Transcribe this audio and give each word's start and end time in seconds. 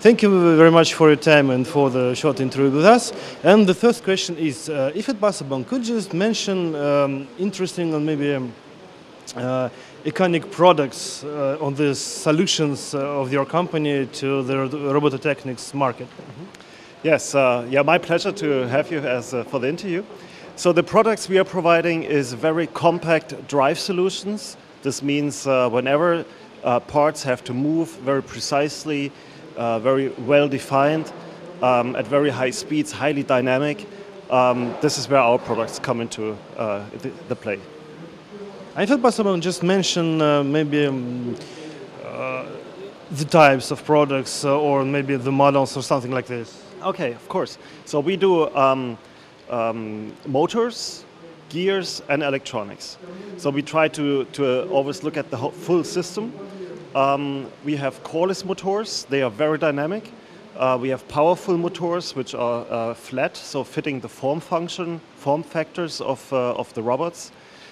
Thank 0.00 0.22
you 0.22 0.56
very 0.56 0.70
much 0.70 0.94
for 0.94 1.08
your 1.08 1.16
time 1.16 1.50
and 1.50 1.68
for 1.68 1.90
the 1.90 2.14
short 2.14 2.40
interview 2.40 2.70
with 2.70 2.86
us. 2.86 3.12
And 3.44 3.66
the 3.66 3.74
first 3.74 4.02
question 4.02 4.34
is, 4.38 4.70
uh, 4.70 4.92
if 4.94 5.10
it's 5.10 5.20
possible, 5.20 5.62
could 5.62 5.86
you 5.86 5.96
just 5.96 6.14
mention 6.14 6.74
um, 6.74 7.28
interesting 7.38 7.92
and 7.92 8.06
maybe 8.06 8.32
um, 8.32 8.50
uh, 9.36 9.68
iconic 10.06 10.50
products 10.50 11.22
uh, 11.22 11.58
on 11.60 11.74
the 11.74 11.94
solutions 11.94 12.94
uh, 12.94 13.20
of 13.20 13.30
your 13.30 13.44
company 13.44 14.06
to 14.06 14.42
the 14.42 14.54
robototechnics 14.54 15.74
market? 15.74 16.08
Yes, 17.02 17.34
uh, 17.34 17.66
yeah, 17.68 17.82
my 17.82 17.98
pleasure 17.98 18.32
to 18.32 18.66
have 18.68 18.90
you 18.90 19.00
as 19.00 19.34
uh, 19.34 19.44
for 19.44 19.60
the 19.60 19.68
interview. 19.68 20.02
So 20.56 20.72
the 20.72 20.82
products 20.82 21.28
we 21.28 21.38
are 21.38 21.44
providing 21.44 22.04
is 22.04 22.32
very 22.32 22.68
compact 22.68 23.34
drive 23.48 23.78
solutions. 23.78 24.56
This 24.82 25.02
means 25.02 25.44
whenever 25.44 26.24
parts 26.86 27.22
have 27.22 27.44
to 27.44 27.52
move 27.52 27.90
very 27.98 28.22
precisely, 28.22 29.12
uh, 29.60 29.78
very 29.78 30.08
well 30.26 30.48
defined, 30.48 31.12
um, 31.62 31.94
at 31.94 32.06
very 32.06 32.30
high 32.30 32.50
speeds, 32.50 32.90
highly 32.90 33.22
dynamic. 33.22 33.86
Um, 34.30 34.74
this 34.80 34.96
is 34.96 35.08
where 35.08 35.20
our 35.20 35.38
products 35.38 35.78
come 35.78 36.00
into 36.00 36.36
uh, 36.56 36.84
the, 37.02 37.10
the 37.28 37.36
play. 37.36 37.60
I 38.74 38.86
thought 38.86 39.02
possible, 39.02 39.36
just 39.38 39.62
mention 39.62 40.22
uh, 40.22 40.42
maybe 40.42 40.86
um, 40.86 41.36
uh, 42.04 42.46
the 43.10 43.24
types 43.24 43.70
of 43.70 43.84
products 43.84 44.44
uh, 44.44 44.58
or 44.58 44.84
maybe 44.84 45.16
the 45.16 45.32
models 45.32 45.76
or 45.76 45.82
something 45.82 46.10
like 46.12 46.26
this. 46.26 46.62
Okay, 46.82 47.12
of 47.12 47.28
course. 47.28 47.58
So 47.84 48.00
we 48.00 48.16
do 48.16 48.48
um, 48.56 48.96
um, 49.50 50.14
motors, 50.26 51.04
gears, 51.50 52.00
and 52.08 52.22
electronics. 52.22 52.96
So 53.36 53.50
we 53.50 53.60
try 53.60 53.88
to, 53.88 54.24
to 54.24 54.68
always 54.70 55.02
look 55.02 55.18
at 55.18 55.30
the 55.30 55.36
whole, 55.36 55.50
full 55.50 55.84
system. 55.84 56.32
Um, 56.94 57.46
we 57.64 57.76
have 57.76 58.02
coreless 58.02 58.44
motors, 58.44 59.06
they 59.08 59.22
are 59.22 59.30
very 59.30 59.58
dynamic. 59.58 60.10
Uh, 60.56 60.76
we 60.80 60.88
have 60.88 61.06
powerful 61.08 61.56
motors, 61.56 62.16
which 62.16 62.34
are 62.34 62.66
uh, 62.68 62.94
flat, 62.94 63.36
so 63.36 63.62
fitting 63.62 64.00
the 64.00 64.08
form 64.08 64.40
function, 64.40 65.00
form 65.16 65.42
factors 65.42 66.00
of, 66.00 66.32
uh, 66.32 66.54
of 66.54 66.74
the 66.74 66.82
robots. 66.82 67.30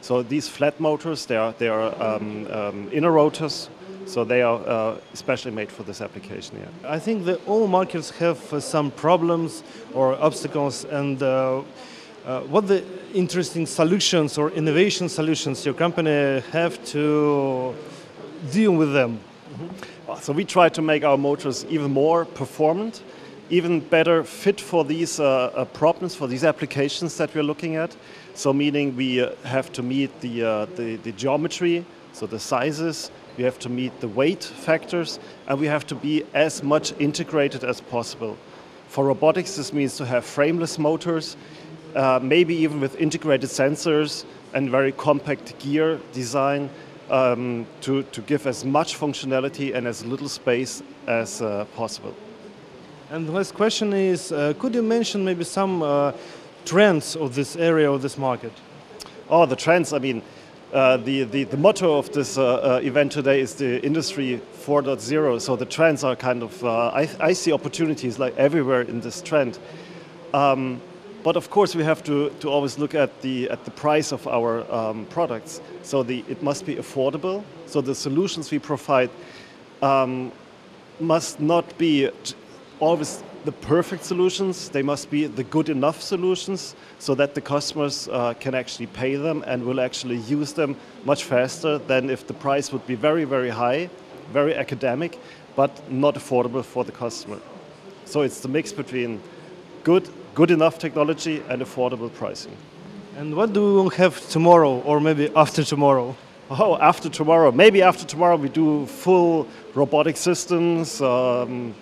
So 0.00 0.22
these 0.22 0.48
flat 0.48 0.78
motors, 0.78 1.26
they 1.26 1.36
are, 1.36 1.52
they 1.58 1.68
are 1.68 1.92
um, 2.02 2.46
um, 2.50 2.88
inner 2.92 3.10
rotors, 3.10 3.68
so 4.06 4.24
they 4.24 4.42
are 4.42 4.60
uh, 4.66 4.96
especially 5.12 5.50
made 5.50 5.70
for 5.70 5.82
this 5.82 6.00
application. 6.00 6.58
Yeah. 6.58 6.90
I 6.90 6.98
think 6.98 7.24
that 7.24 7.46
all 7.46 7.66
markets 7.66 8.10
have 8.10 8.52
uh, 8.52 8.60
some 8.60 8.92
problems 8.92 9.62
or 9.92 10.14
obstacles, 10.22 10.84
and 10.84 11.22
uh, 11.22 11.62
uh, 12.24 12.40
what 12.42 12.68
the 12.68 12.84
interesting 13.12 13.66
solutions 13.66 14.38
or 14.38 14.50
innovation 14.52 15.08
solutions 15.08 15.66
your 15.66 15.74
company 15.74 16.40
have 16.52 16.82
to 16.86 17.74
deal 18.52 18.72
with 18.72 18.92
them. 18.92 19.20
So 20.20 20.32
we 20.32 20.44
try 20.44 20.68
to 20.70 20.82
make 20.82 21.04
our 21.04 21.16
motors 21.16 21.64
even 21.66 21.92
more 21.92 22.24
performant, 22.24 23.02
even 23.50 23.80
better 23.80 24.24
fit 24.24 24.60
for 24.60 24.84
these 24.84 25.20
uh, 25.20 25.52
uh, 25.54 25.64
problems, 25.66 26.14
for 26.14 26.26
these 26.26 26.44
applications 26.44 27.16
that 27.16 27.34
we're 27.34 27.44
looking 27.44 27.76
at. 27.76 27.96
So 28.34 28.52
meaning 28.52 28.96
we 28.96 29.20
uh, 29.20 29.34
have 29.44 29.72
to 29.72 29.82
meet 29.82 30.20
the, 30.20 30.42
uh, 30.42 30.64
the, 30.76 30.96
the 30.96 31.12
geometry, 31.12 31.84
so 32.12 32.26
the 32.26 32.38
sizes, 32.38 33.10
we 33.36 33.44
have 33.44 33.58
to 33.60 33.68
meet 33.68 33.98
the 34.00 34.08
weight 34.08 34.42
factors, 34.42 35.18
and 35.46 35.58
we 35.60 35.66
have 35.66 35.86
to 35.88 35.94
be 35.94 36.24
as 36.34 36.62
much 36.62 36.92
integrated 36.98 37.64
as 37.64 37.80
possible. 37.80 38.36
For 38.88 39.04
robotics, 39.04 39.56
this 39.56 39.72
means 39.72 39.96
to 39.98 40.06
have 40.06 40.24
frameless 40.24 40.78
motors, 40.78 41.36
uh, 41.94 42.20
maybe 42.22 42.54
even 42.56 42.80
with 42.80 42.96
integrated 42.96 43.50
sensors 43.50 44.24
and 44.52 44.70
very 44.70 44.92
compact 44.92 45.58
gear 45.58 46.00
design 46.12 46.70
um, 47.10 47.66
to, 47.82 48.04
to 48.04 48.20
give 48.22 48.46
as 48.46 48.64
much 48.64 48.98
functionality 48.98 49.74
and 49.74 49.86
as 49.86 50.04
little 50.04 50.28
space 50.28 50.82
as 51.06 51.42
uh, 51.42 51.66
possible. 51.76 52.14
And 53.10 53.26
the 53.26 53.32
last 53.32 53.54
question 53.54 53.92
is, 53.92 54.30
uh, 54.30 54.54
could 54.58 54.74
you 54.74 54.82
mention 54.82 55.24
maybe 55.24 55.44
some 55.44 55.82
uh, 55.82 56.12
trends 56.64 57.16
of 57.16 57.34
this 57.34 57.56
area 57.56 57.90
of 57.90 58.02
this 58.02 58.16
market? 58.16 58.52
Oh, 59.28 59.46
the 59.46 59.56
trends, 59.56 59.92
I 59.92 59.98
mean, 59.98 60.22
uh, 60.72 60.98
the, 60.98 61.24
the, 61.24 61.44
the 61.44 61.56
motto 61.56 61.98
of 61.98 62.12
this 62.12 62.38
uh, 62.38 62.76
uh, 62.76 62.80
event 62.84 63.10
today 63.10 63.40
is 63.40 63.54
the 63.54 63.84
industry 63.84 64.40
4.0. 64.64 65.40
So 65.40 65.56
the 65.56 65.64
trends 65.64 66.04
are 66.04 66.14
kind 66.14 66.44
of, 66.44 66.64
uh, 66.64 66.88
I, 66.88 67.08
I 67.18 67.32
see 67.32 67.52
opportunities 67.52 68.20
like 68.20 68.36
everywhere 68.36 68.82
in 68.82 69.00
this 69.00 69.20
trend. 69.20 69.58
Um, 70.32 70.80
but 71.22 71.36
of 71.36 71.50
course, 71.50 71.74
we 71.74 71.84
have 71.84 72.02
to, 72.04 72.30
to 72.40 72.48
always 72.48 72.78
look 72.78 72.94
at 72.94 73.20
the, 73.22 73.50
at 73.50 73.64
the 73.64 73.70
price 73.70 74.12
of 74.12 74.26
our 74.26 74.70
um, 74.72 75.06
products. 75.06 75.60
So 75.82 76.02
the, 76.02 76.24
it 76.28 76.42
must 76.42 76.64
be 76.64 76.76
affordable. 76.76 77.44
So 77.66 77.80
the 77.80 77.94
solutions 77.94 78.50
we 78.50 78.58
provide 78.58 79.10
um, 79.82 80.32
must 80.98 81.40
not 81.40 81.76
be 81.78 82.10
always 82.78 83.22
the 83.44 83.52
perfect 83.52 84.04
solutions. 84.04 84.68
They 84.68 84.82
must 84.82 85.10
be 85.10 85.26
the 85.26 85.44
good 85.44 85.68
enough 85.68 86.00
solutions 86.00 86.74
so 86.98 87.14
that 87.14 87.34
the 87.34 87.40
customers 87.40 88.08
uh, 88.08 88.34
can 88.34 88.54
actually 88.54 88.86
pay 88.86 89.16
them 89.16 89.44
and 89.46 89.64
will 89.64 89.80
actually 89.80 90.18
use 90.18 90.52
them 90.52 90.76
much 91.04 91.24
faster 91.24 91.78
than 91.78 92.10
if 92.10 92.26
the 92.26 92.34
price 92.34 92.72
would 92.72 92.86
be 92.86 92.94
very, 92.94 93.24
very 93.24 93.50
high, 93.50 93.88
very 94.32 94.54
academic, 94.54 95.18
but 95.56 95.90
not 95.90 96.14
affordable 96.14 96.64
for 96.64 96.84
the 96.84 96.92
customer. 96.92 97.38
So 98.04 98.22
it's 98.22 98.40
the 98.40 98.48
mix 98.48 98.72
between 98.72 99.22
good 99.84 100.08
good 100.34 100.50
enough 100.50 100.78
technology 100.78 101.42
and 101.48 101.62
affordable 101.62 102.12
pricing. 102.12 102.56
And 103.16 103.36
what 103.36 103.52
do 103.52 103.82
we 103.82 103.96
have 103.96 104.28
tomorrow 104.30 104.80
or 104.80 105.00
maybe 105.00 105.30
after 105.34 105.64
tomorrow? 105.64 106.16
Oh, 106.50 106.76
after 106.78 107.08
tomorrow. 107.08 107.52
Maybe 107.52 107.82
after 107.82 108.04
tomorrow 108.04 108.36
we 108.36 108.48
do 108.48 108.86
full 108.86 109.46
robotic 109.74 110.16
systems, 110.16 111.00
um, 111.00 111.74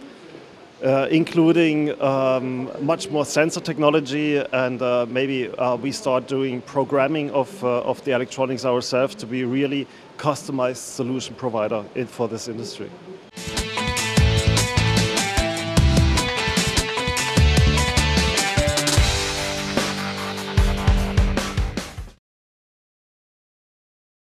uh, 0.85 1.09
including 1.11 2.01
um, 2.03 2.71
much 2.85 3.11
more 3.11 3.25
sensor 3.25 3.61
technology, 3.61 4.37
and 4.53 4.83
uh, 4.83 5.07
maybe 5.09 5.49
uh, 5.49 5.77
we 5.77 5.91
start 5.91 6.27
doing 6.29 6.61
programming 6.63 7.31
of, 7.31 7.65
uh, 7.65 7.81
of 7.81 8.05
the 8.05 8.13
electronics 8.13 8.65
ourselves 8.65 9.15
to 9.15 9.27
be 9.27 9.45
really 9.45 9.87
customized 10.19 10.77
solution 10.77 11.35
provider 11.35 11.85
in, 11.95 12.07
for 12.07 12.29
this 12.29 12.47
industry. 12.47 12.91